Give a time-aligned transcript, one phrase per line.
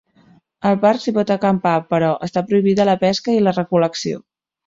[0.69, 4.25] Al parc s'hi pot acampar, però està prohibida la pesca i la recol·lecció.